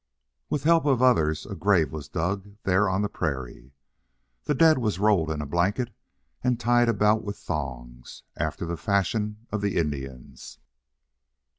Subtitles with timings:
[0.49, 3.71] With help of others a grave was dug there on the prairie.
[4.45, 5.93] The dead was rolled in a blanket
[6.43, 10.57] and tied about with thongs, after the fashion of the Indians.